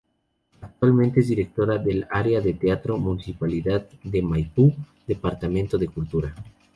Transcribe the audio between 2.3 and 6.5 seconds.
de Teatro Municipalidad de Maipú Departamento de Cultura.